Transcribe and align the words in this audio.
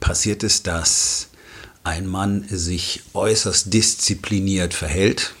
passiert 0.00 0.42
es, 0.42 0.62
dass 0.62 1.28
ein 1.84 2.06
Mann 2.06 2.46
sich 2.48 3.02
äußerst 3.14 3.72
diszipliniert 3.72 4.74
verhält 4.74 5.34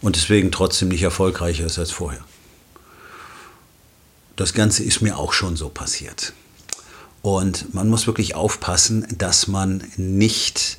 und 0.00 0.16
deswegen 0.16 0.50
trotzdem 0.50 0.88
nicht 0.88 1.02
erfolgreicher 1.02 1.66
ist 1.66 1.78
als 1.78 1.90
vorher. 1.90 2.24
Das 4.36 4.52
Ganze 4.52 4.84
ist 4.84 5.02
mir 5.02 5.18
auch 5.18 5.32
schon 5.32 5.56
so 5.56 5.68
passiert. 5.68 6.32
Und 7.22 7.74
man 7.74 7.88
muss 7.88 8.06
wirklich 8.06 8.34
aufpassen, 8.34 9.06
dass 9.16 9.48
man 9.48 9.82
nicht 9.96 10.78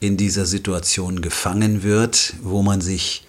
in 0.00 0.16
dieser 0.16 0.46
Situation 0.46 1.20
gefangen 1.20 1.82
wird, 1.82 2.34
wo 2.42 2.62
man 2.62 2.80
sich 2.80 3.26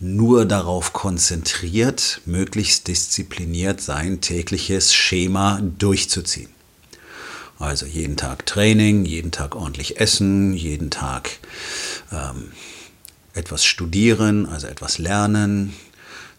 nur 0.00 0.44
darauf 0.44 0.92
konzentriert, 0.92 2.20
möglichst 2.26 2.88
diszipliniert 2.88 3.80
sein 3.80 4.20
tägliches 4.20 4.92
Schema 4.92 5.60
durchzuziehen. 5.78 6.50
Also 7.58 7.86
jeden 7.86 8.16
Tag 8.16 8.46
Training, 8.46 9.04
jeden 9.04 9.30
Tag 9.30 9.54
ordentlich 9.54 10.00
essen, 10.00 10.54
jeden 10.54 10.90
Tag 10.90 11.38
ähm, 12.12 12.52
etwas 13.32 13.64
studieren, 13.64 14.46
also 14.46 14.66
etwas 14.66 14.98
lernen, 14.98 15.74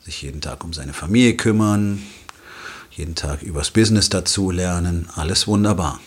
sich 0.03 0.21
jeden 0.21 0.41
Tag 0.41 0.63
um 0.63 0.73
seine 0.73 0.93
Familie 0.93 1.35
kümmern, 1.35 2.03
jeden 2.91 3.15
Tag 3.15 3.41
übers 3.43 3.71
Business 3.71 4.09
dazu 4.09 4.51
lernen, 4.51 5.09
alles 5.15 5.47
wunderbar. 5.47 5.99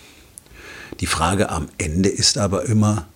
Die 1.00 1.06
Frage 1.06 1.50
am 1.50 1.68
Ende 1.78 2.08
ist 2.08 2.38
aber 2.38 2.64
immer, 2.64 3.06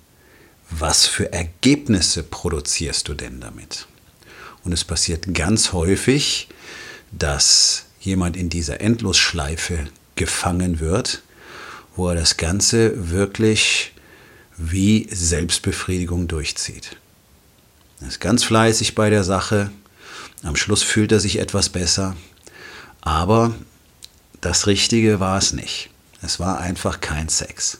was 0.70 1.06
für 1.06 1.32
Ergebnisse 1.32 2.22
produzierst 2.22 3.08
du 3.08 3.14
denn 3.14 3.40
damit? 3.40 3.86
Und 4.64 4.72
es 4.72 4.84
passiert 4.84 5.34
ganz 5.34 5.72
häufig, 5.72 6.48
dass 7.10 7.86
jemand 8.00 8.36
in 8.36 8.48
dieser 8.48 8.80
Endlosschleife 8.80 9.88
gefangen 10.16 10.80
wird, 10.80 11.22
wo 11.96 12.08
er 12.08 12.14
das 12.14 12.36
Ganze 12.36 13.10
wirklich 13.10 13.92
wie 14.56 15.08
Selbstbefriedigung 15.10 16.28
durchzieht. 16.28 16.96
Er 18.00 18.08
ist 18.08 18.20
ganz 18.20 18.44
fleißig 18.44 18.94
bei 18.94 19.10
der 19.10 19.24
Sache, 19.24 19.70
am 20.42 20.56
Schluss 20.56 20.82
fühlt 20.82 21.12
er 21.12 21.20
sich 21.20 21.38
etwas 21.38 21.68
besser, 21.68 22.16
aber 23.00 23.54
das 24.40 24.66
Richtige 24.66 25.20
war 25.20 25.38
es 25.38 25.52
nicht. 25.52 25.90
Es 26.20 26.40
war 26.40 26.58
einfach 26.58 27.00
kein 27.00 27.28
Sex. 27.28 27.78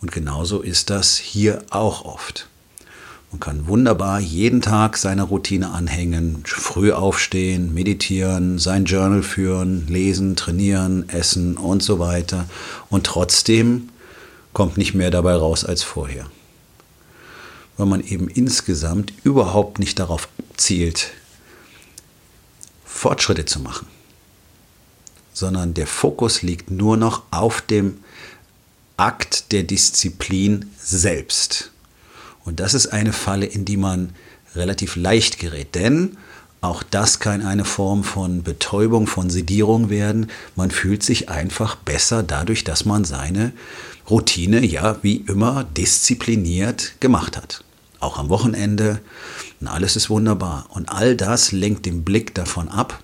Und 0.00 0.12
genauso 0.12 0.60
ist 0.60 0.90
das 0.90 1.16
hier 1.16 1.64
auch 1.70 2.04
oft. 2.04 2.48
Man 3.30 3.40
kann 3.40 3.68
wunderbar 3.68 4.20
jeden 4.20 4.62
Tag 4.62 4.96
seine 4.96 5.22
Routine 5.22 5.70
anhängen, 5.70 6.42
früh 6.46 6.92
aufstehen, 6.92 7.74
meditieren, 7.74 8.58
sein 8.58 8.86
Journal 8.86 9.22
führen, 9.22 9.86
lesen, 9.86 10.34
trainieren, 10.34 11.08
essen 11.10 11.58
und 11.58 11.82
so 11.82 11.98
weiter. 11.98 12.48
Und 12.88 13.04
trotzdem 13.04 13.90
kommt 14.54 14.78
nicht 14.78 14.94
mehr 14.94 15.10
dabei 15.10 15.34
raus 15.34 15.64
als 15.64 15.82
vorher. 15.82 16.30
Weil 17.76 17.86
man 17.86 18.00
eben 18.00 18.28
insgesamt 18.28 19.12
überhaupt 19.24 19.78
nicht 19.78 19.98
darauf 19.98 20.28
zielt, 20.56 21.10
Fortschritte 22.86 23.44
zu 23.44 23.60
machen, 23.60 23.86
sondern 25.34 25.74
der 25.74 25.86
Fokus 25.86 26.42
liegt 26.42 26.70
nur 26.70 26.96
noch 26.96 27.22
auf 27.30 27.60
dem 27.60 27.98
Akt 28.96 29.52
der 29.52 29.62
Disziplin 29.62 30.70
selbst. 30.78 31.70
Und 32.48 32.60
das 32.60 32.72
ist 32.72 32.86
eine 32.86 33.12
Falle, 33.12 33.44
in 33.44 33.66
die 33.66 33.76
man 33.76 34.14
relativ 34.54 34.96
leicht 34.96 35.38
gerät, 35.38 35.74
denn 35.74 36.16
auch 36.62 36.82
das 36.82 37.20
kann 37.20 37.44
eine 37.44 37.66
Form 37.66 38.02
von 38.02 38.42
Betäubung, 38.42 39.06
von 39.06 39.28
Sedierung 39.28 39.90
werden. 39.90 40.30
Man 40.56 40.70
fühlt 40.70 41.02
sich 41.02 41.28
einfach 41.28 41.76
besser 41.76 42.22
dadurch, 42.22 42.64
dass 42.64 42.86
man 42.86 43.04
seine 43.04 43.52
Routine, 44.08 44.64
ja, 44.64 44.96
wie 45.02 45.16
immer, 45.16 45.64
diszipliniert 45.64 46.94
gemacht 47.00 47.36
hat. 47.36 47.62
Auch 48.00 48.18
am 48.18 48.30
Wochenende. 48.30 49.02
Und 49.60 49.66
alles 49.68 49.94
ist 49.94 50.08
wunderbar. 50.08 50.68
Und 50.70 50.88
all 50.88 51.16
das 51.16 51.52
lenkt 51.52 51.84
den 51.84 52.02
Blick 52.02 52.34
davon 52.34 52.70
ab, 52.70 53.02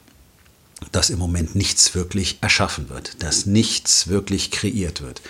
dass 0.90 1.10
im 1.10 1.18
Moment 1.18 1.54
nichts 1.54 1.94
wirklich 1.94 2.38
erschaffen 2.40 2.88
wird, 2.88 3.22
dass 3.22 3.44
nichts 3.44 4.08
wirklich 4.08 4.50
kreiert 4.50 5.02
wird, 5.02 5.20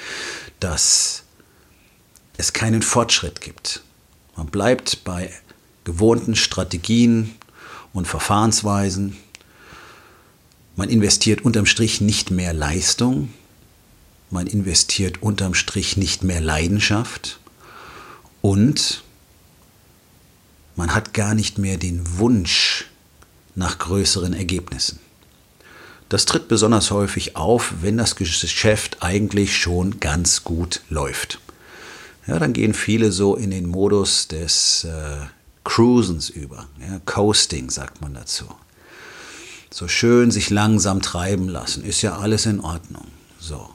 dass 0.60 1.24
es 2.36 2.52
keinen 2.52 2.82
Fortschritt 2.82 3.40
gibt, 3.40 3.82
man 4.36 4.46
bleibt 4.46 5.04
bei 5.04 5.30
gewohnten 5.84 6.34
Strategien 6.34 7.34
und 7.92 8.06
Verfahrensweisen. 8.06 9.16
Man 10.76 10.88
investiert 10.88 11.42
unterm 11.42 11.66
Strich 11.66 12.00
nicht 12.00 12.30
mehr 12.30 12.52
Leistung. 12.52 13.32
Man 14.30 14.46
investiert 14.46 15.22
unterm 15.22 15.54
Strich 15.54 15.96
nicht 15.96 16.24
mehr 16.24 16.40
Leidenschaft. 16.40 17.38
Und 18.40 19.04
man 20.74 20.92
hat 20.94 21.14
gar 21.14 21.34
nicht 21.34 21.58
mehr 21.58 21.76
den 21.76 22.18
Wunsch 22.18 22.86
nach 23.54 23.78
größeren 23.78 24.32
Ergebnissen. 24.32 24.98
Das 26.08 26.24
tritt 26.24 26.48
besonders 26.48 26.90
häufig 26.90 27.36
auf, 27.36 27.74
wenn 27.80 27.96
das 27.96 28.16
Geschäft 28.16 28.98
eigentlich 29.00 29.56
schon 29.56 30.00
ganz 30.00 30.42
gut 30.42 30.80
läuft 30.90 31.38
ja, 32.26 32.38
dann 32.38 32.52
gehen 32.52 32.74
viele 32.74 33.12
so 33.12 33.36
in 33.36 33.50
den 33.50 33.66
Modus 33.66 34.28
des 34.28 34.84
äh, 34.84 35.26
Cruisens 35.64 36.30
über. 36.30 36.66
Ja, 36.80 37.00
Coasting 37.04 37.70
sagt 37.70 38.00
man 38.00 38.14
dazu. 38.14 38.46
So 39.70 39.88
schön 39.88 40.30
sich 40.30 40.50
langsam 40.50 41.02
treiben 41.02 41.48
lassen, 41.48 41.84
ist 41.84 42.02
ja 42.02 42.18
alles 42.18 42.46
in 42.46 42.60
Ordnung. 42.60 43.06
So. 43.38 43.68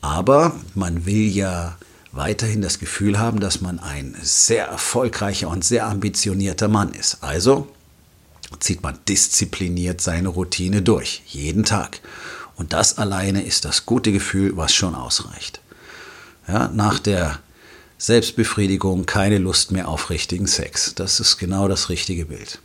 Aber 0.00 0.54
man 0.74 1.06
will 1.06 1.28
ja 1.28 1.76
weiterhin 2.12 2.60
das 2.60 2.78
Gefühl 2.78 3.18
haben, 3.18 3.40
dass 3.40 3.60
man 3.60 3.78
ein 3.78 4.14
sehr 4.22 4.66
erfolgreicher 4.66 5.48
und 5.48 5.64
sehr 5.64 5.86
ambitionierter 5.86 6.68
Mann 6.68 6.92
ist. 6.92 7.18
Also 7.22 7.68
zieht 8.60 8.82
man 8.82 8.98
diszipliniert 9.08 10.00
seine 10.00 10.28
Routine 10.28 10.82
durch, 10.82 11.22
jeden 11.26 11.64
Tag. 11.64 12.00
Und 12.56 12.74
das 12.74 12.98
alleine 12.98 13.42
ist 13.42 13.64
das 13.64 13.86
gute 13.86 14.12
Gefühl, 14.12 14.56
was 14.56 14.74
schon 14.74 14.94
ausreicht. 14.94 15.60
Ja, 16.46 16.68
nach 16.68 16.98
der 16.98 17.38
Selbstbefriedigung, 18.02 19.06
keine 19.06 19.38
Lust 19.38 19.70
mehr 19.70 19.86
auf 19.86 20.10
richtigen 20.10 20.48
Sex. 20.48 20.96
Das 20.96 21.20
ist 21.20 21.38
genau 21.38 21.68
das 21.68 21.88
richtige 21.88 22.26
Bild. 22.26 22.58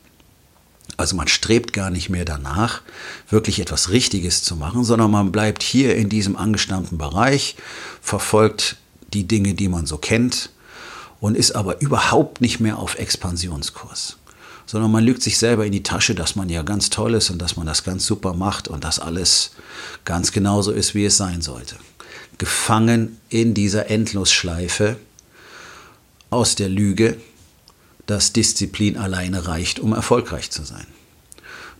Also 0.97 1.15
man 1.15 1.27
strebt 1.27 1.73
gar 1.73 1.91
nicht 1.91 2.09
mehr 2.09 2.25
danach, 2.25 2.81
wirklich 3.29 3.59
etwas 3.59 3.91
Richtiges 3.91 4.41
zu 4.41 4.55
machen, 4.55 4.83
sondern 4.83 5.11
man 5.11 5.31
bleibt 5.31 5.61
hier 5.61 5.95
in 5.95 6.09
diesem 6.09 6.35
angestammten 6.37 6.97
Bereich, 6.97 7.55
verfolgt 8.01 8.77
die 9.13 9.27
Dinge, 9.27 9.53
die 9.53 9.67
man 9.67 9.85
so 9.85 9.99
kennt 9.99 10.49
und 11.19 11.37
ist 11.37 11.51
aber 11.51 11.81
überhaupt 11.81 12.41
nicht 12.41 12.59
mehr 12.59 12.79
auf 12.79 12.97
Expansionskurs. 12.97 14.17
Sondern 14.65 14.89
man 14.89 15.03
lügt 15.03 15.21
sich 15.21 15.37
selber 15.37 15.67
in 15.67 15.71
die 15.71 15.83
Tasche, 15.83 16.15
dass 16.15 16.35
man 16.35 16.49
ja 16.49 16.63
ganz 16.63 16.89
toll 16.89 17.13
ist 17.13 17.29
und 17.29 17.39
dass 17.39 17.57
man 17.57 17.67
das 17.67 17.83
ganz 17.83 18.07
super 18.07 18.33
macht 18.33 18.69
und 18.69 18.83
dass 18.83 18.97
alles 18.97 19.51
ganz 20.03 20.31
genauso 20.31 20.71
ist, 20.71 20.95
wie 20.95 21.05
es 21.05 21.15
sein 21.15 21.43
sollte. 21.43 21.75
Gefangen 22.39 23.19
in 23.29 23.53
dieser 23.53 23.91
Endlosschleife, 23.91 24.97
aus 26.29 26.55
der 26.55 26.69
Lüge, 26.69 27.17
dass 28.05 28.33
Disziplin 28.33 28.97
alleine 28.97 29.47
reicht, 29.47 29.79
um 29.79 29.93
erfolgreich 29.93 30.49
zu 30.51 30.63
sein. 30.63 30.87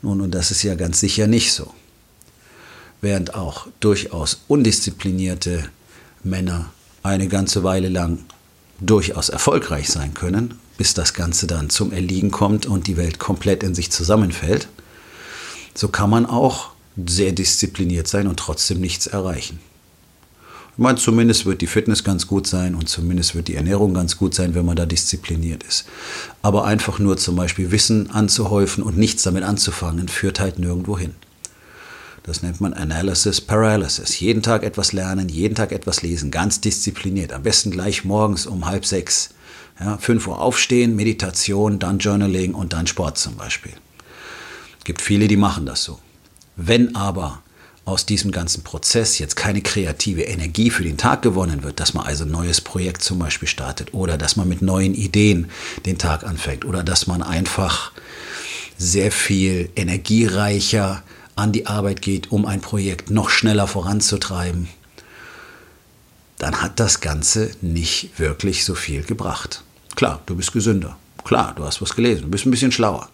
Nun, 0.02 0.22
und 0.22 0.32
das 0.32 0.52
ist 0.52 0.64
ja 0.64 0.76
ganz 0.76 1.00
sicher 1.00 1.28
nicht 1.28 1.54
so. 1.54 1.74
Während 3.02 3.36
auch 3.36 3.68
durchaus 3.80 4.42
undisziplinierte 4.48 5.70
Männer 6.24 6.72
eine 7.04 7.28
ganze 7.28 7.64
Weile 7.64 7.90
lang 7.90 8.20
durchaus 8.80 9.30
erfolgreich 9.30 9.90
sein 9.90 10.14
können, 10.14 10.60
bis 10.78 10.94
das 10.94 11.14
Ganze 11.14 11.48
dann 11.48 11.70
zum 11.70 11.92
Erliegen 11.92 12.32
kommt 12.32 12.66
und 12.66 12.88
die 12.88 12.98
Welt 12.98 13.20
komplett 13.20 13.64
in 13.64 13.74
sich 13.74 13.92
zusammenfällt, 13.92 14.68
so 15.74 15.88
kann 15.88 16.10
man 16.10 16.26
auch 16.26 16.72
sehr 17.06 17.32
diszipliniert 17.32 18.08
sein 18.08 18.28
und 18.28 18.38
trotzdem 18.38 18.80
nichts 18.80 19.08
erreichen. 19.08 19.60
Ich 20.78 20.84
meine, 20.84 21.00
zumindest 21.00 21.48
wird 21.48 21.62
die 21.62 21.68
Fitness 21.68 22.04
ganz 22.04 22.28
gut 22.28 22.46
sein 22.46 22.76
und 22.76 22.88
zumindest 22.88 23.34
wird 23.34 23.48
die 23.48 23.56
Ernährung 23.56 23.96
ganz 23.96 24.16
gut 24.16 24.36
sein, 24.36 24.54
wenn 24.54 24.64
man 24.64 24.76
da 24.76 24.86
diszipliniert 24.86 25.64
ist. 25.64 25.86
Aber 26.44 26.66
einfach 26.66 27.00
nur 27.00 27.18
zum 27.18 27.36
Beispiel 27.36 27.72
Wissen 27.72 28.12
anzuhäufen 28.12 28.84
und 28.84 28.96
nichts 28.96 29.24
damit 29.24 29.44
anzufangen, 29.44 30.08
führt 30.08 30.40
halt 30.40 30.60
nirgendwo 30.60 30.96
hin. 30.96 31.16
Das 32.22 32.44
nennt 32.44 32.62
man 32.62 32.76
Analysis 32.76 33.42
Paralysis. 33.42 34.20
Jeden 34.20 34.44
Tag 34.44 34.62
etwas 34.62 34.94
lernen, 34.94 35.30
jeden 35.30 35.56
Tag 35.56 35.72
etwas 35.72 36.04
lesen, 36.04 36.30
ganz 36.30 36.62
diszipliniert. 36.62 37.34
Am 37.34 37.42
besten 37.42 37.72
gleich 37.72 38.06
morgens 38.06 38.46
um 38.46 38.68
halb 38.68 38.86
sechs. 38.86 39.32
Ja, 39.80 39.98
5 39.98 40.28
Uhr 40.28 40.40
aufstehen, 40.40 40.96
Meditation, 40.96 41.80
dann 41.80 41.98
Journaling 41.98 42.54
und 42.54 42.74
dann 42.74 42.86
Sport 42.86 43.18
zum 43.18 43.36
Beispiel. 43.36 43.74
Es 44.78 44.84
gibt 44.84 45.02
viele, 45.02 45.28
die 45.28 45.38
machen 45.38 45.66
das 45.66 45.84
so. 45.84 45.98
Wenn 46.56 46.96
aber 46.96 47.42
aus 47.88 48.06
diesem 48.06 48.32
ganzen 48.32 48.64
Prozess 48.64 49.18
jetzt 49.18 49.38
keine 49.38 49.62
kreative 49.62 50.24
Energie 50.24 50.70
für 50.70 50.84
den 50.84 50.98
Tag 50.98 51.22
gewonnen 51.22 51.64
wird, 51.64 51.80
dass 51.80 51.94
man 51.94 52.06
also 52.06 52.26
ein 52.26 52.32
neues 52.32 52.60
Projekt 52.60 53.02
zum 53.02 53.18
Beispiel 53.18 53.48
startet 53.48 53.94
oder 53.94 54.18
dass 54.18 54.36
man 54.36 54.50
mit 54.50 54.62
neuen 54.62 54.94
Ideen 54.94 55.50
den 55.86 55.98
Tag 55.98 56.26
anfängt 56.26 56.66
oder 56.66 56.84
dass 56.84 57.08
man 57.08 57.24
einfach 57.24 57.94
sehr 58.78 59.10
viel 59.10 59.70
energiereicher 59.78 61.02
an 61.38 61.54
die 61.54 61.66
Arbeit 61.66 62.02
geht, 62.02 62.30
um 62.30 62.46
ein 62.46 62.60
Projekt 62.60 63.10
noch 63.10 63.30
schneller 63.30 63.68
voranzutreiben, 63.68 64.68
dann 66.40 66.62
hat 66.62 66.82
das 66.82 67.00
Ganze 67.00 67.52
nicht 67.62 68.20
wirklich 68.20 68.66
so 68.66 68.76
viel 68.76 69.04
gebracht. 69.04 69.64
Klar, 69.96 70.22
du 70.26 70.36
bist 70.36 70.52
gesünder. 70.52 70.98
Klar, 71.24 71.54
du 71.56 71.64
hast 71.64 71.82
was 71.82 71.96
gelesen, 71.96 72.24
du 72.24 72.30
bist 72.30 72.46
ein 72.46 72.52
bisschen 72.52 72.74
schlauer. 72.74 73.08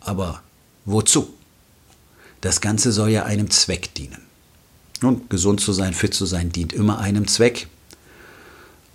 Aber 0.00 0.42
wozu? 0.84 1.35
Das 2.46 2.60
Ganze 2.60 2.92
soll 2.92 3.08
ja 3.08 3.24
einem 3.24 3.50
Zweck 3.50 3.92
dienen. 3.94 4.22
Und 5.02 5.30
gesund 5.30 5.60
zu 5.60 5.72
sein, 5.72 5.92
fit 5.92 6.14
zu 6.14 6.26
sein, 6.26 6.52
dient 6.52 6.72
immer 6.72 7.00
einem 7.00 7.26
Zweck. 7.26 7.66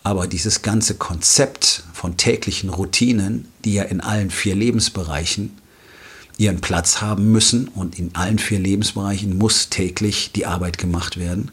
Aber 0.04 0.26
dieses 0.26 0.62
ganze 0.62 0.96
Konzept 0.96 1.84
von 1.92 2.16
täglichen 2.16 2.70
Routinen, 2.70 3.50
die 3.66 3.74
ja 3.74 3.84
in 3.84 4.00
allen 4.00 4.32
vier 4.32 4.56
Lebensbereichen 4.56 5.52
ihren 6.38 6.62
Platz 6.62 7.02
haben 7.02 7.34
müssen 7.34 7.68
und 7.68 8.00
in 8.00 8.16
allen 8.16 8.40
vier 8.40 8.58
Lebensbereichen 8.58 9.38
muss 9.38 9.68
täglich 9.68 10.32
die 10.32 10.46
Arbeit 10.46 10.78
gemacht 10.78 11.20
werden, 11.20 11.52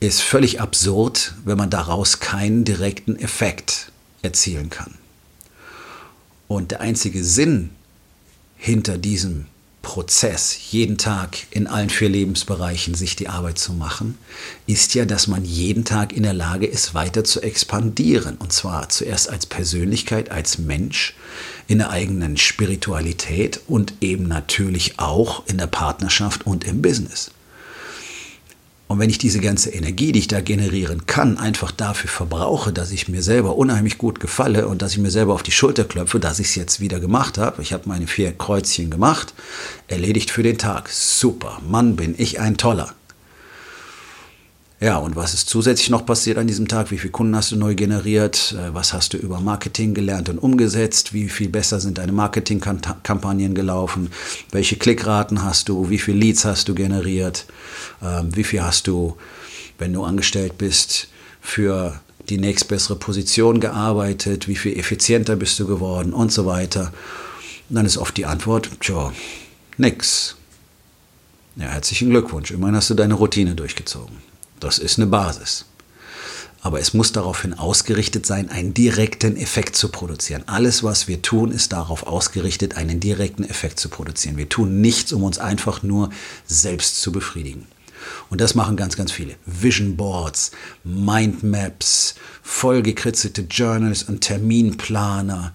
ist 0.00 0.22
völlig 0.22 0.62
absurd, 0.62 1.34
wenn 1.44 1.58
man 1.58 1.68
daraus 1.68 2.20
keinen 2.20 2.64
direkten 2.64 3.16
Effekt 3.16 3.92
erzielen 4.22 4.70
kann. 4.70 4.94
Und 6.48 6.70
der 6.70 6.80
einzige 6.80 7.22
Sinn 7.22 7.68
hinter 8.56 8.96
diesem 8.96 9.44
Prozess, 9.84 10.72
jeden 10.72 10.98
Tag 10.98 11.46
in 11.52 11.68
allen 11.68 11.90
vier 11.90 12.08
Lebensbereichen 12.08 12.94
sich 12.94 13.14
die 13.14 13.28
Arbeit 13.28 13.58
zu 13.58 13.72
machen, 13.72 14.18
ist 14.66 14.94
ja, 14.94 15.04
dass 15.04 15.28
man 15.28 15.44
jeden 15.44 15.84
Tag 15.84 16.12
in 16.12 16.24
der 16.24 16.32
Lage 16.32 16.66
ist, 16.66 16.94
weiter 16.94 17.22
zu 17.22 17.40
expandieren. 17.40 18.36
Und 18.36 18.52
zwar 18.52 18.88
zuerst 18.88 19.30
als 19.30 19.46
Persönlichkeit, 19.46 20.32
als 20.32 20.58
Mensch, 20.58 21.14
in 21.68 21.78
der 21.78 21.90
eigenen 21.90 22.36
Spiritualität 22.36 23.60
und 23.68 23.94
eben 24.00 24.26
natürlich 24.26 24.98
auch 24.98 25.46
in 25.46 25.58
der 25.58 25.68
Partnerschaft 25.68 26.46
und 26.46 26.64
im 26.64 26.82
Business. 26.82 27.30
Und 28.94 29.00
wenn 29.00 29.10
ich 29.10 29.18
diese 29.18 29.40
ganze 29.40 29.70
Energie, 29.70 30.12
die 30.12 30.20
ich 30.20 30.28
da 30.28 30.40
generieren 30.40 31.04
kann, 31.06 31.36
einfach 31.36 31.72
dafür 31.72 32.08
verbrauche, 32.08 32.72
dass 32.72 32.92
ich 32.92 33.08
mir 33.08 33.24
selber 33.24 33.56
unheimlich 33.56 33.98
gut 33.98 34.20
gefalle 34.20 34.68
und 34.68 34.82
dass 34.82 34.92
ich 34.92 34.98
mir 34.98 35.10
selber 35.10 35.34
auf 35.34 35.42
die 35.42 35.50
Schulter 35.50 35.82
klopfe, 35.82 36.20
dass 36.20 36.38
ich 36.38 36.46
es 36.46 36.54
jetzt 36.54 36.78
wieder 36.78 37.00
gemacht 37.00 37.36
habe, 37.36 37.60
ich 37.60 37.72
habe 37.72 37.88
meine 37.88 38.06
vier 38.06 38.30
Kreuzchen 38.30 38.90
gemacht, 38.90 39.34
erledigt 39.88 40.30
für 40.30 40.44
den 40.44 40.58
Tag. 40.58 40.90
Super, 40.90 41.60
Mann, 41.68 41.96
bin 41.96 42.14
ich 42.16 42.38
ein 42.38 42.56
toller. 42.56 42.94
Ja, 44.84 44.98
und 44.98 45.16
was 45.16 45.32
ist 45.32 45.48
zusätzlich 45.48 45.88
noch 45.88 46.04
passiert 46.04 46.36
an 46.36 46.46
diesem 46.46 46.68
Tag? 46.68 46.90
Wie 46.90 46.98
viele 46.98 47.10
Kunden 47.10 47.34
hast 47.34 47.50
du 47.50 47.56
neu 47.56 47.74
generiert? 47.74 48.54
Äh, 48.58 48.74
was 48.74 48.92
hast 48.92 49.14
du 49.14 49.16
über 49.16 49.40
Marketing 49.40 49.94
gelernt 49.94 50.28
und 50.28 50.36
umgesetzt? 50.36 51.14
Wie 51.14 51.30
viel 51.30 51.48
besser 51.48 51.80
sind 51.80 51.96
deine 51.96 52.12
Marketingkampagnen 52.12 53.54
gelaufen? 53.54 54.10
Welche 54.50 54.76
Klickraten 54.76 55.42
hast 55.42 55.70
du? 55.70 55.88
Wie 55.88 55.98
viele 55.98 56.18
Leads 56.18 56.44
hast 56.44 56.68
du 56.68 56.74
generiert? 56.74 57.46
Ähm, 58.02 58.36
wie 58.36 58.44
viel 58.44 58.62
hast 58.62 58.86
du, 58.86 59.16
wenn 59.78 59.94
du 59.94 60.04
angestellt 60.04 60.58
bist, 60.58 61.08
für 61.40 61.98
die 62.28 62.36
nächstbessere 62.36 62.96
Position 62.96 63.60
gearbeitet? 63.60 64.48
Wie 64.48 64.56
viel 64.56 64.78
effizienter 64.78 65.36
bist 65.36 65.58
du 65.60 65.66
geworden? 65.66 66.12
Und 66.12 66.30
so 66.30 66.44
weiter. 66.44 66.92
Und 67.70 67.76
dann 67.76 67.86
ist 67.86 67.96
oft 67.96 68.18
die 68.18 68.26
Antwort, 68.26 68.68
tja, 68.80 69.14
nix. 69.78 70.36
Ja, 71.56 71.68
herzlichen 71.68 72.10
Glückwunsch. 72.10 72.50
Immerhin 72.50 72.76
hast 72.76 72.90
du 72.90 72.94
deine 72.94 73.14
Routine 73.14 73.54
durchgezogen. 73.54 74.33
Das 74.60 74.78
ist 74.78 74.98
eine 74.98 75.06
Basis. 75.06 75.66
Aber 76.64 76.80
es 76.80 76.94
muss 76.94 77.12
daraufhin 77.12 77.52
ausgerichtet 77.52 78.24
sein, 78.24 78.48
einen 78.48 78.72
direkten 78.72 79.36
Effekt 79.36 79.76
zu 79.76 79.90
produzieren. 79.90 80.44
Alles, 80.46 80.82
was 80.82 81.08
wir 81.08 81.20
tun, 81.20 81.52
ist 81.52 81.74
darauf 81.74 82.06
ausgerichtet, 82.06 82.78
einen 82.78 83.00
direkten 83.00 83.44
Effekt 83.44 83.78
zu 83.78 83.90
produzieren. 83.90 84.38
Wir 84.38 84.48
tun 84.48 84.80
nichts, 84.80 85.12
um 85.12 85.24
uns 85.24 85.38
einfach 85.38 85.82
nur 85.82 86.08
selbst 86.46 87.02
zu 87.02 87.12
befriedigen. 87.12 87.66
Und 88.30 88.40
das 88.40 88.54
machen 88.54 88.76
ganz, 88.76 88.96
ganz 88.96 89.12
viele. 89.12 89.34
Vision 89.44 89.96
Boards, 89.96 90.52
Mindmaps, 90.84 92.14
vollgekritzelte 92.42 93.42
Journals 93.42 94.04
und 94.04 94.22
Terminplaner. 94.22 95.52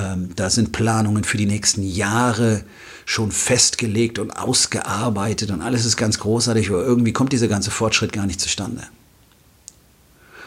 Ähm, 0.00 0.30
da 0.36 0.50
sind 0.50 0.72
Planungen 0.72 1.24
für 1.24 1.36
die 1.36 1.46
nächsten 1.46 1.82
Jahre 1.82 2.64
schon 3.04 3.32
festgelegt 3.32 4.18
und 4.18 4.30
ausgearbeitet 4.30 5.50
und 5.50 5.62
alles 5.62 5.84
ist 5.84 5.96
ganz 5.96 6.18
großartig, 6.20 6.70
aber 6.70 6.84
irgendwie 6.84 7.12
kommt 7.12 7.32
dieser 7.32 7.48
ganze 7.48 7.70
Fortschritt 7.70 8.12
gar 8.12 8.26
nicht 8.26 8.40
zustande. 8.40 8.82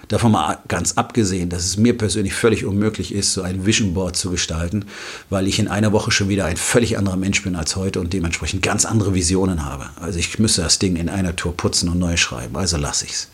Davon 0.07 0.31
mal 0.31 0.59
ganz 0.67 0.93
abgesehen, 0.93 1.49
dass 1.49 1.63
es 1.63 1.77
mir 1.77 1.97
persönlich 1.97 2.33
völlig 2.33 2.65
unmöglich 2.65 3.13
ist, 3.13 3.33
so 3.33 3.41
ein 3.41 3.65
Vision 3.65 3.93
Board 3.93 4.15
zu 4.15 4.31
gestalten, 4.31 4.85
weil 5.29 5.47
ich 5.47 5.59
in 5.59 5.67
einer 5.67 5.91
Woche 5.91 6.11
schon 6.11 6.29
wieder 6.29 6.45
ein 6.45 6.57
völlig 6.57 6.97
anderer 6.97 7.15
Mensch 7.15 7.41
bin 7.43 7.55
als 7.55 7.75
heute 7.75 7.99
und 7.99 8.11
dementsprechend 8.11 8.61
ganz 8.61 8.85
andere 8.85 9.13
Visionen 9.13 9.65
habe. 9.65 9.89
Also 9.99 10.19
ich 10.19 10.39
müsste 10.39 10.61
das 10.61 10.79
Ding 10.79 10.97
in 10.97 11.09
einer 11.09 11.35
Tour 11.35 11.55
putzen 11.55 11.89
und 11.89 11.99
neu 11.99 12.17
schreiben, 12.17 12.55
also 12.55 12.77
lasse 12.77 13.05
ich 13.05 13.11
es. 13.11 13.27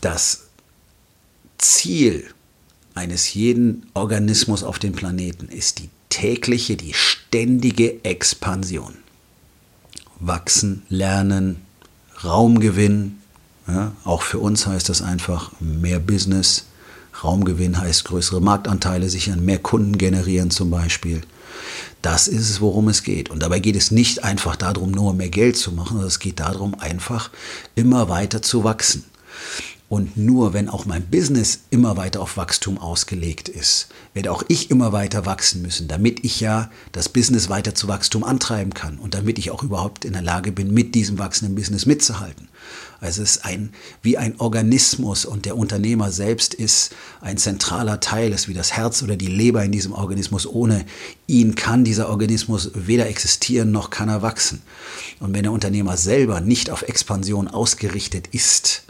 Das 0.00 0.42
Ziel 1.58 2.26
eines 2.94 3.34
jeden 3.34 3.86
Organismus 3.94 4.62
auf 4.62 4.78
dem 4.78 4.92
Planeten 4.92 5.48
ist 5.48 5.80
die 5.80 5.90
tägliche, 6.08 6.76
die 6.76 6.94
ständige 6.94 8.04
Expansion. 8.04 8.94
Wachsen, 10.20 10.82
lernen, 10.88 11.56
Raumgewinn. 12.22 13.18
Ja, 13.66 13.92
auch 14.04 14.22
für 14.22 14.38
uns 14.38 14.66
heißt 14.66 14.88
das 14.88 15.02
einfach 15.02 15.50
mehr 15.60 15.98
Business. 15.98 16.66
Raumgewinn 17.22 17.80
heißt 17.80 18.04
größere 18.04 18.40
Marktanteile 18.40 19.08
sichern, 19.08 19.44
mehr 19.44 19.58
Kunden 19.58 19.98
generieren 19.98 20.50
zum 20.50 20.70
Beispiel. 20.70 21.22
Das 22.02 22.28
ist 22.28 22.50
es, 22.50 22.60
worum 22.60 22.88
es 22.88 23.02
geht. 23.02 23.30
Und 23.30 23.42
dabei 23.42 23.60
geht 23.60 23.76
es 23.76 23.90
nicht 23.90 24.24
einfach 24.24 24.56
darum, 24.56 24.90
nur 24.90 25.14
mehr 25.14 25.30
Geld 25.30 25.56
zu 25.56 25.72
machen, 25.72 25.90
sondern 25.90 26.08
es 26.08 26.18
geht 26.18 26.40
darum, 26.40 26.74
einfach 26.78 27.30
immer 27.74 28.08
weiter 28.08 28.42
zu 28.42 28.62
wachsen. 28.64 29.04
Und 29.94 30.16
nur 30.16 30.54
wenn 30.54 30.68
auch 30.68 30.86
mein 30.86 31.06
Business 31.06 31.60
immer 31.70 31.96
weiter 31.96 32.20
auf 32.20 32.36
Wachstum 32.36 32.78
ausgelegt 32.78 33.48
ist, 33.48 33.86
werde 34.12 34.32
auch 34.32 34.42
ich 34.48 34.68
immer 34.72 34.90
weiter 34.90 35.24
wachsen 35.24 35.62
müssen, 35.62 35.86
damit 35.86 36.24
ich 36.24 36.40
ja 36.40 36.68
das 36.90 37.08
Business 37.08 37.48
weiter 37.48 37.76
zu 37.76 37.86
Wachstum 37.86 38.24
antreiben 38.24 38.74
kann 38.74 38.98
und 38.98 39.14
damit 39.14 39.38
ich 39.38 39.52
auch 39.52 39.62
überhaupt 39.62 40.04
in 40.04 40.14
der 40.14 40.22
Lage 40.22 40.50
bin, 40.50 40.74
mit 40.74 40.96
diesem 40.96 41.20
wachsenden 41.20 41.54
Business 41.54 41.86
mitzuhalten. 41.86 42.48
Also 43.00 43.22
es 43.22 43.36
ist 43.36 43.44
ein, 43.44 43.72
wie 44.02 44.18
ein 44.18 44.40
Organismus 44.40 45.24
und 45.24 45.44
der 45.44 45.56
Unternehmer 45.56 46.10
selbst 46.10 46.54
ist 46.54 46.92
ein 47.20 47.36
zentraler 47.36 48.00
Teil, 48.00 48.32
ist 48.32 48.48
wie 48.48 48.54
das 48.54 48.72
Herz 48.72 49.00
oder 49.00 49.14
die 49.14 49.28
Leber 49.28 49.62
in 49.62 49.70
diesem 49.70 49.92
Organismus. 49.92 50.44
Ohne 50.44 50.86
ihn 51.28 51.54
kann 51.54 51.84
dieser 51.84 52.08
Organismus 52.08 52.72
weder 52.74 53.06
existieren 53.06 53.70
noch 53.70 53.90
kann 53.90 54.08
er 54.08 54.22
wachsen. 54.22 54.60
Und 55.20 55.34
wenn 55.34 55.44
der 55.44 55.52
Unternehmer 55.52 55.96
selber 55.96 56.40
nicht 56.40 56.68
auf 56.68 56.82
Expansion 56.82 57.46
ausgerichtet 57.46 58.26
ist, 58.32 58.82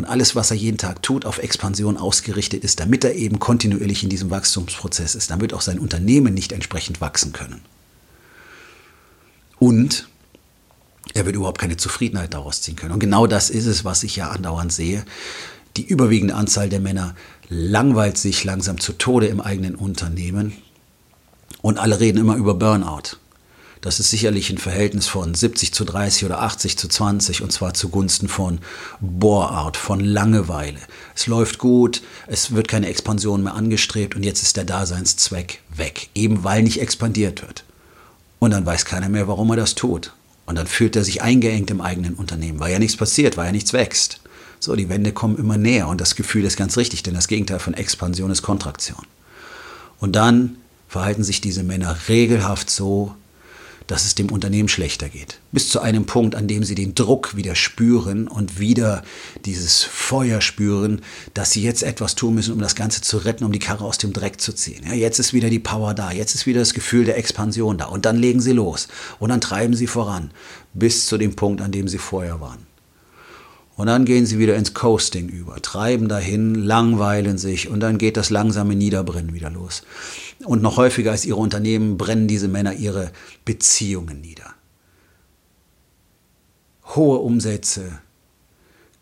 und 0.00 0.06
alles, 0.06 0.34
was 0.34 0.50
er 0.50 0.56
jeden 0.56 0.78
Tag 0.78 1.02
tut, 1.02 1.26
auf 1.26 1.36
Expansion 1.36 1.98
ausgerichtet 1.98 2.64
ist, 2.64 2.80
damit 2.80 3.04
er 3.04 3.16
eben 3.16 3.38
kontinuierlich 3.38 4.02
in 4.02 4.08
diesem 4.08 4.30
Wachstumsprozess 4.30 5.14
ist, 5.14 5.38
wird 5.38 5.52
auch 5.52 5.60
sein 5.60 5.78
Unternehmen 5.78 6.32
nicht 6.32 6.52
entsprechend 6.52 7.02
wachsen 7.02 7.34
können. 7.34 7.60
Und 9.58 10.08
er 11.12 11.26
wird 11.26 11.36
überhaupt 11.36 11.60
keine 11.60 11.76
Zufriedenheit 11.76 12.32
daraus 12.32 12.62
ziehen 12.62 12.76
können. 12.76 12.94
Und 12.94 13.00
genau 13.00 13.26
das 13.26 13.50
ist 13.50 13.66
es, 13.66 13.84
was 13.84 14.02
ich 14.02 14.16
ja 14.16 14.30
andauernd 14.30 14.72
sehe. 14.72 15.04
Die 15.76 15.86
überwiegende 15.86 16.34
Anzahl 16.34 16.70
der 16.70 16.80
Männer 16.80 17.14
langweilt 17.50 18.16
sich 18.16 18.42
langsam 18.42 18.80
zu 18.80 18.94
Tode 18.94 19.26
im 19.26 19.42
eigenen 19.42 19.74
Unternehmen 19.74 20.54
und 21.60 21.76
alle 21.76 22.00
reden 22.00 22.16
immer 22.16 22.36
über 22.36 22.54
Burnout. 22.54 23.18
Das 23.80 23.98
ist 23.98 24.10
sicherlich 24.10 24.50
ein 24.50 24.58
Verhältnis 24.58 25.06
von 25.06 25.34
70 25.34 25.72
zu 25.72 25.84
30 25.84 26.26
oder 26.26 26.42
80 26.42 26.76
zu 26.76 26.86
20 26.86 27.40
und 27.40 27.50
zwar 27.50 27.72
zugunsten 27.72 28.28
von 28.28 28.58
Bore-out, 29.00 29.78
von 29.78 30.00
Langeweile. 30.00 30.80
Es 31.14 31.26
läuft 31.26 31.58
gut, 31.58 32.02
es 32.26 32.54
wird 32.54 32.68
keine 32.68 32.88
Expansion 32.88 33.42
mehr 33.42 33.54
angestrebt 33.54 34.14
und 34.14 34.22
jetzt 34.22 34.42
ist 34.42 34.58
der 34.58 34.64
Daseinszweck 34.64 35.62
weg, 35.74 36.10
eben 36.14 36.44
weil 36.44 36.62
nicht 36.62 36.80
expandiert 36.80 37.40
wird. 37.40 37.64
Und 38.38 38.50
dann 38.50 38.66
weiß 38.66 38.84
keiner 38.84 39.08
mehr, 39.08 39.28
warum 39.28 39.50
er 39.50 39.56
das 39.56 39.74
tut. 39.74 40.12
Und 40.44 40.56
dann 40.56 40.66
fühlt 40.66 40.96
er 40.96 41.04
sich 41.04 41.22
eingeengt 41.22 41.70
im 41.70 41.80
eigenen 41.80 42.14
Unternehmen, 42.14 42.60
weil 42.60 42.72
ja 42.72 42.78
nichts 42.78 42.98
passiert, 42.98 43.38
weil 43.38 43.46
ja 43.46 43.52
nichts 43.52 43.72
wächst. 43.72 44.20
So, 44.58 44.76
die 44.76 44.90
Wände 44.90 45.12
kommen 45.12 45.38
immer 45.38 45.56
näher 45.56 45.88
und 45.88 46.02
das 46.02 46.16
Gefühl 46.16 46.44
ist 46.44 46.58
ganz 46.58 46.76
richtig, 46.76 47.02
denn 47.02 47.14
das 47.14 47.28
Gegenteil 47.28 47.60
von 47.60 47.72
Expansion 47.72 48.30
ist 48.30 48.42
Kontraktion. 48.42 49.06
Und 50.00 50.16
dann 50.16 50.56
verhalten 50.86 51.22
sich 51.22 51.40
diese 51.40 51.62
Männer 51.62 51.96
regelhaft 52.08 52.68
so, 52.68 53.14
dass 53.90 54.04
es 54.04 54.14
dem 54.14 54.30
Unternehmen 54.30 54.68
schlechter 54.68 55.08
geht. 55.08 55.40
Bis 55.50 55.68
zu 55.68 55.80
einem 55.80 56.06
Punkt, 56.06 56.36
an 56.36 56.46
dem 56.46 56.62
sie 56.62 56.76
den 56.76 56.94
Druck 56.94 57.34
wieder 57.34 57.56
spüren 57.56 58.28
und 58.28 58.60
wieder 58.60 59.02
dieses 59.44 59.82
Feuer 59.82 60.40
spüren, 60.40 61.02
dass 61.34 61.50
sie 61.50 61.62
jetzt 61.62 61.82
etwas 61.82 62.14
tun 62.14 62.36
müssen, 62.36 62.52
um 62.52 62.60
das 62.60 62.76
Ganze 62.76 63.00
zu 63.00 63.18
retten, 63.18 63.42
um 63.42 63.50
die 63.50 63.58
Karre 63.58 63.84
aus 63.84 63.98
dem 63.98 64.12
Dreck 64.12 64.40
zu 64.40 64.52
ziehen. 64.52 64.84
Ja, 64.86 64.94
jetzt 64.94 65.18
ist 65.18 65.32
wieder 65.32 65.50
die 65.50 65.58
Power 65.58 65.92
da, 65.92 66.12
jetzt 66.12 66.36
ist 66.36 66.46
wieder 66.46 66.60
das 66.60 66.72
Gefühl 66.72 67.04
der 67.04 67.18
Expansion 67.18 67.78
da 67.78 67.86
und 67.86 68.04
dann 68.06 68.16
legen 68.16 68.40
sie 68.40 68.52
los 68.52 68.86
und 69.18 69.30
dann 69.30 69.40
treiben 69.40 69.74
sie 69.74 69.88
voran 69.88 70.30
bis 70.72 71.06
zu 71.06 71.18
dem 71.18 71.34
Punkt, 71.34 71.60
an 71.60 71.72
dem 71.72 71.88
sie 71.88 71.98
vorher 71.98 72.40
waren. 72.40 72.69
Und 73.76 73.86
dann 73.86 74.04
gehen 74.04 74.26
sie 74.26 74.38
wieder 74.38 74.56
ins 74.56 74.74
Coasting 74.74 75.28
über, 75.28 75.62
treiben 75.62 76.08
dahin, 76.08 76.54
langweilen 76.54 77.38
sich 77.38 77.68
und 77.68 77.80
dann 77.80 77.96
geht 77.96 78.16
das 78.16 78.28
langsame 78.28 78.76
Niederbrennen 78.76 79.32
wieder 79.32 79.50
los. 79.50 79.82
Und 80.44 80.60
noch 80.60 80.76
häufiger 80.76 81.12
als 81.12 81.24
ihre 81.24 81.38
Unternehmen 81.38 81.96
brennen 81.96 82.28
diese 82.28 82.48
Männer 82.48 82.74
ihre 82.74 83.10
Beziehungen 83.44 84.20
nieder. 84.20 84.52
Hohe 86.94 87.18
Umsätze, 87.18 88.00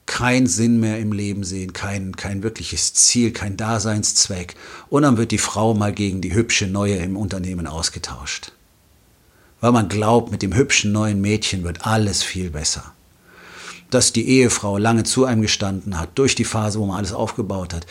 kein 0.07 0.47
Sinn 0.47 0.79
mehr 0.79 0.99
im 0.99 1.13
Leben 1.13 1.45
sehen, 1.45 1.73
kein, 1.73 2.15
kein 2.15 2.43
wirkliches 2.43 2.95
Ziel, 2.95 3.33
kein 3.33 3.57
Daseinszweck. 3.57 4.55
Und 4.91 5.03
dann 5.03 5.17
wird 5.17 5.33
die 5.33 5.39
Frau 5.39 5.75
mal 5.75 5.93
gegen 5.93 6.21
die 6.21 6.35
hübsche 6.35 6.67
Neue 6.67 6.97
im 6.97 7.17
Unternehmen 7.17 7.67
ausgetauscht. 7.67 8.53
Weil 9.61 9.73
man 9.73 9.89
glaubt, 9.89 10.31
mit 10.31 10.43
dem 10.43 10.55
hübschen 10.55 10.93
neuen 10.93 11.21
Mädchen 11.21 11.65
wird 11.65 11.85
alles 11.85 12.23
viel 12.23 12.51
besser 12.51 12.95
dass 13.91 14.13
die 14.13 14.29
Ehefrau 14.29 14.77
lange 14.77 15.05
zu 15.05 15.25
einem 15.25 15.43
gestanden 15.43 15.99
hat, 15.99 16.11
durch 16.17 16.35
die 16.35 16.45
Phase, 16.45 16.79
wo 16.79 16.87
man 16.87 16.99
alles 16.99 17.13
aufgebaut 17.13 17.73
hat, 17.73 17.87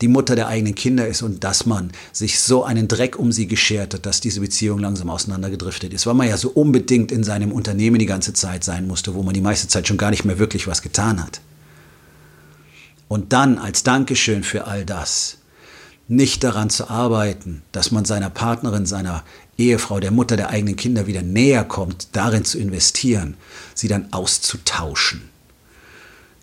die 0.00 0.08
Mutter 0.08 0.36
der 0.36 0.48
eigenen 0.48 0.74
Kinder 0.74 1.06
ist 1.06 1.22
und 1.22 1.42
dass 1.42 1.66
man 1.66 1.90
sich 2.12 2.40
so 2.40 2.64
einen 2.64 2.88
Dreck 2.88 3.18
um 3.18 3.32
sie 3.32 3.46
geschert 3.46 3.94
hat, 3.94 4.06
dass 4.06 4.20
diese 4.20 4.40
Beziehung 4.40 4.78
langsam 4.78 5.10
auseinandergedriftet 5.10 5.92
ist, 5.92 6.06
weil 6.06 6.14
man 6.14 6.28
ja 6.28 6.36
so 6.36 6.50
unbedingt 6.50 7.10
in 7.10 7.24
seinem 7.24 7.52
Unternehmen 7.52 7.98
die 7.98 8.06
ganze 8.06 8.32
Zeit 8.32 8.62
sein 8.62 8.86
musste, 8.86 9.14
wo 9.14 9.22
man 9.22 9.34
die 9.34 9.40
meiste 9.40 9.68
Zeit 9.68 9.88
schon 9.88 9.98
gar 9.98 10.10
nicht 10.10 10.24
mehr 10.24 10.38
wirklich 10.38 10.66
was 10.66 10.82
getan 10.82 11.22
hat. 11.22 11.40
Und 13.08 13.32
dann 13.32 13.58
als 13.58 13.82
Dankeschön 13.82 14.44
für 14.44 14.68
all 14.68 14.84
das, 14.84 15.38
nicht 16.06 16.44
daran 16.44 16.70
zu 16.70 16.90
arbeiten, 16.90 17.62
dass 17.72 17.90
man 17.90 18.04
seiner 18.04 18.30
Partnerin, 18.30 18.86
seiner 18.86 19.24
Ehefrau, 19.58 20.00
der 20.00 20.10
Mutter 20.10 20.36
der 20.36 20.50
eigenen 20.50 20.76
Kinder 20.76 21.06
wieder 21.06 21.22
näher 21.22 21.64
kommt, 21.64 22.08
darin 22.12 22.44
zu 22.44 22.58
investieren, 22.58 23.36
sie 23.74 23.88
dann 23.88 24.12
auszutauschen 24.12 25.30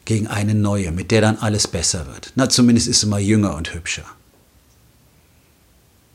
gegen 0.07 0.27
eine 0.27 0.55
neue, 0.55 0.93
mit 0.93 1.11
der 1.11 1.19
dann 1.19 1.37
alles 1.37 1.67
besser 1.67 2.07
wird. 2.07 2.31
Na, 2.35 2.47
zumindest 2.47 2.87
ist 2.87 3.01
sie 3.01 3.07
mal 3.07 3.19
jünger 3.19 3.55
und 3.55 3.73
hübscher. 3.73 4.05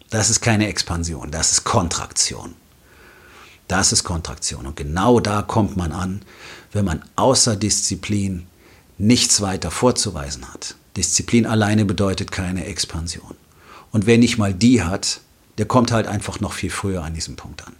Das 0.08 0.30
ist 0.30 0.40
keine 0.40 0.68
Expansion, 0.68 1.30
das 1.30 1.52
ist 1.52 1.64
Kontraktion. 1.64 2.54
Das 3.68 3.92
ist 3.92 4.02
Kontraktion. 4.02 4.64
Und 4.64 4.76
genau 4.76 5.20
da 5.20 5.42
kommt 5.42 5.76
man 5.76 5.92
an, 5.92 6.22
wenn 6.72 6.86
man 6.86 7.04
außer 7.16 7.54
Disziplin 7.54 8.46
nichts 8.96 9.42
weiter 9.42 9.70
vorzuweisen 9.70 10.50
hat. 10.50 10.74
Disziplin 10.96 11.44
alleine 11.44 11.84
bedeutet 11.84 12.32
keine 12.32 12.64
Expansion. 12.64 13.36
Und 13.90 14.06
wer 14.06 14.16
nicht 14.16 14.38
mal 14.38 14.54
die 14.54 14.82
hat, 14.82 15.20
der 15.58 15.66
kommt 15.66 15.92
halt 15.92 16.06
einfach 16.06 16.40
noch 16.40 16.54
viel 16.54 16.70
früher 16.70 17.04
an 17.04 17.12
diesem 17.12 17.36
Punkt 17.36 17.66
an. 17.66 17.74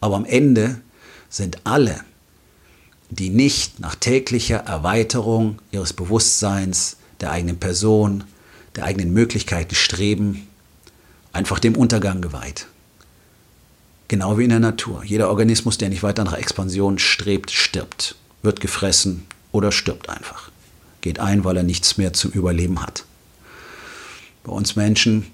Aber 0.00 0.14
am 0.14 0.24
Ende 0.24 0.80
sind 1.28 1.58
alle 1.64 2.04
die 3.10 3.30
nicht 3.30 3.80
nach 3.80 3.96
täglicher 3.96 4.58
Erweiterung 4.58 5.58
ihres 5.72 5.92
Bewusstseins, 5.92 6.96
der 7.20 7.32
eigenen 7.32 7.58
Person, 7.58 8.24
der 8.76 8.84
eigenen 8.84 9.12
Möglichkeiten 9.12 9.74
streben, 9.74 10.46
einfach 11.32 11.58
dem 11.58 11.76
Untergang 11.76 12.22
geweiht. 12.22 12.66
Genau 14.08 14.38
wie 14.38 14.44
in 14.44 14.50
der 14.50 14.60
Natur. 14.60 15.04
Jeder 15.04 15.28
Organismus, 15.28 15.78
der 15.78 15.88
nicht 15.88 16.02
weiter 16.02 16.24
nach 16.24 16.32
Expansion 16.34 16.98
strebt, 16.98 17.50
stirbt, 17.50 18.16
wird 18.42 18.60
gefressen 18.60 19.26
oder 19.52 19.70
stirbt 19.70 20.08
einfach. 20.08 20.50
Geht 21.00 21.18
ein, 21.18 21.44
weil 21.44 21.56
er 21.56 21.62
nichts 21.62 21.96
mehr 21.96 22.12
zum 22.12 22.30
Überleben 22.30 22.82
hat. 22.82 23.04
Bei 24.44 24.52
uns 24.52 24.76
Menschen 24.76 25.26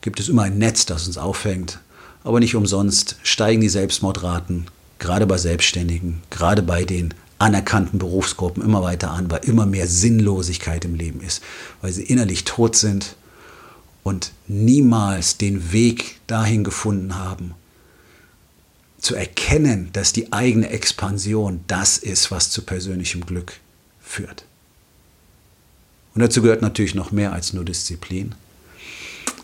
gibt 0.00 0.20
es 0.20 0.28
immer 0.28 0.42
ein 0.42 0.58
Netz, 0.58 0.86
das 0.86 1.06
uns 1.06 1.18
auffängt, 1.18 1.78
aber 2.24 2.40
nicht 2.40 2.54
umsonst 2.54 3.16
steigen 3.22 3.60
die 3.60 3.68
Selbstmordraten 3.68 4.66
gerade 5.04 5.26
bei 5.26 5.36
Selbstständigen, 5.36 6.22
gerade 6.30 6.62
bei 6.62 6.84
den 6.84 7.12
anerkannten 7.38 7.98
Berufsgruppen 7.98 8.62
immer 8.62 8.82
weiter 8.82 9.10
an, 9.10 9.30
weil 9.30 9.44
immer 9.44 9.66
mehr 9.66 9.86
Sinnlosigkeit 9.86 10.86
im 10.86 10.94
Leben 10.94 11.20
ist, 11.20 11.42
weil 11.82 11.92
sie 11.92 12.04
innerlich 12.04 12.44
tot 12.44 12.74
sind 12.74 13.16
und 14.02 14.32
niemals 14.48 15.36
den 15.36 15.72
Weg 15.72 16.20
dahin 16.26 16.64
gefunden 16.64 17.16
haben, 17.16 17.54
zu 18.98 19.14
erkennen, 19.14 19.90
dass 19.92 20.14
die 20.14 20.32
eigene 20.32 20.70
Expansion 20.70 21.60
das 21.66 21.98
ist, 21.98 22.30
was 22.30 22.48
zu 22.48 22.62
persönlichem 22.62 23.26
Glück 23.26 23.60
führt. 24.00 24.46
Und 26.14 26.22
dazu 26.22 26.40
gehört 26.40 26.62
natürlich 26.62 26.94
noch 26.94 27.12
mehr 27.12 27.34
als 27.34 27.52
nur 27.52 27.66
Disziplin. 27.66 28.34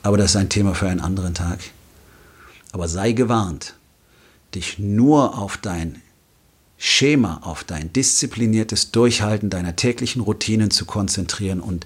Aber 0.03 0.17
das 0.17 0.31
ist 0.31 0.37
ein 0.37 0.49
Thema 0.49 0.75
für 0.75 0.89
einen 0.89 1.01
anderen 1.01 1.35
Tag. 1.35 1.59
Aber 2.73 2.89
sei 2.89 3.13
gewarnt, 3.13 3.75
dich 4.55 4.79
nur 4.79 5.39
auf 5.39 5.57
dein 5.57 6.01
Schema, 6.79 7.41
auf 7.43 7.63
dein 7.63 7.93
diszipliniertes 7.93 8.91
Durchhalten 8.91 9.51
deiner 9.51 9.77
täglichen 9.77 10.23
Routinen 10.23 10.71
zu 10.71 10.87
konzentrieren 10.87 11.61
und 11.61 11.85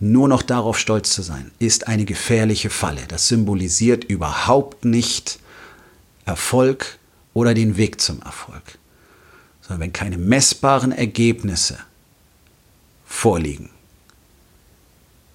nur 0.00 0.28
noch 0.28 0.42
darauf 0.42 0.78
stolz 0.78 1.12
zu 1.12 1.20
sein, 1.20 1.50
ist 1.58 1.88
eine 1.88 2.06
gefährliche 2.06 2.70
Falle. 2.70 3.02
Das 3.06 3.28
symbolisiert 3.28 4.04
überhaupt 4.04 4.86
nicht 4.86 5.38
Erfolg 6.24 6.98
oder 7.34 7.52
den 7.52 7.76
Weg 7.76 8.00
zum 8.00 8.22
Erfolg. 8.22 8.78
Sondern 9.60 9.80
wenn 9.80 9.92
keine 9.92 10.16
messbaren 10.16 10.92
Ergebnisse 10.92 11.78
vorliegen, 13.04 13.68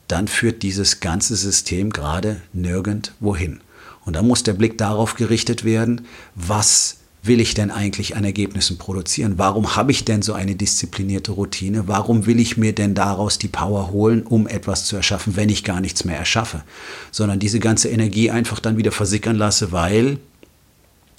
dann 0.08 0.28
führt 0.28 0.64
dieses 0.64 1.00
ganze 1.00 1.36
System 1.36 1.92
gerade 1.92 2.42
nirgendwo 2.54 3.36
hin. 3.36 3.62
Und 4.06 4.16
da 4.16 4.22
muss 4.22 4.44
der 4.44 4.54
Blick 4.54 4.78
darauf 4.78 5.16
gerichtet 5.16 5.66
werden, 5.66 6.08
was 6.36 6.98
will 7.24 7.40
ich 7.40 7.56
denn 7.56 7.72
eigentlich 7.72 8.16
an 8.16 8.24
Ergebnissen 8.24 8.78
produzieren? 8.78 9.38
Warum 9.38 9.76
habe 9.76 9.92
ich 9.92 10.06
denn 10.06 10.22
so 10.22 10.34
eine 10.34 10.56
disziplinierte 10.56 11.32
Routine? 11.32 11.88
Warum 11.88 12.28
will 12.28 12.40
ich 12.40 12.56
mir 12.56 12.74
denn 12.74 12.94
daraus 12.94 13.40
die 13.40 13.48
Power 13.48 13.90
holen, 13.92 14.24
um 14.24 14.48
etwas 14.48 14.86
zu 14.86 14.96
erschaffen, 14.96 15.36
wenn 15.36 15.50
ich 15.50 15.64
gar 15.64 15.82
nichts 15.82 16.06
mehr 16.06 16.18
erschaffe? 16.18 16.64
Sondern 17.12 17.40
diese 17.40 17.60
ganze 17.60 17.90
Energie 17.90 18.30
einfach 18.30 18.60
dann 18.60 18.78
wieder 18.78 18.92
versickern 18.92 19.36
lasse, 19.36 19.72
weil 19.72 20.20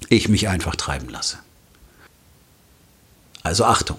ich 0.09 0.29
mich 0.29 0.49
einfach 0.49 0.77
treiben 0.77 1.09
lasse. 1.09 1.39
Also 3.43 3.65
Achtung. 3.65 3.99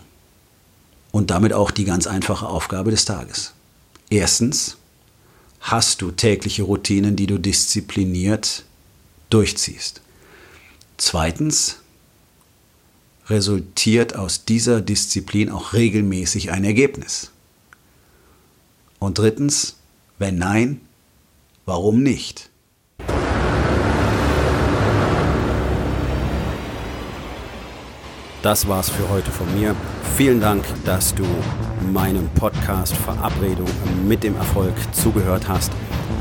Und 1.11 1.29
damit 1.29 1.53
auch 1.53 1.71
die 1.71 1.85
ganz 1.85 2.07
einfache 2.07 2.47
Aufgabe 2.47 2.91
des 2.91 3.05
Tages. 3.05 3.53
Erstens, 4.09 4.77
hast 5.59 6.01
du 6.01 6.11
tägliche 6.11 6.63
Routinen, 6.63 7.15
die 7.15 7.27
du 7.27 7.37
diszipliniert 7.37 8.63
durchziehst. 9.29 10.01
Zweitens 10.97 11.77
resultiert 13.27 14.15
aus 14.15 14.45
dieser 14.45 14.81
Disziplin 14.81 15.51
auch 15.51 15.73
regelmäßig 15.73 16.51
ein 16.51 16.63
Ergebnis. 16.63 17.31
Und 18.99 19.19
drittens, 19.19 19.75
wenn 20.17 20.37
nein, 20.37 20.81
warum 21.65 22.01
nicht? 22.01 22.49
Das 28.41 28.67
war's 28.67 28.89
für 28.89 29.09
heute 29.09 29.31
von 29.31 29.53
mir. 29.59 29.75
Vielen 30.15 30.39
Dank, 30.39 30.63
dass 30.85 31.13
du 31.13 31.25
meinem 31.91 32.29
Podcast 32.29 32.95
Verabredung 32.95 33.67
mit 34.07 34.23
dem 34.23 34.35
Erfolg 34.35 34.73
zugehört 34.93 35.47
hast. 35.47 35.71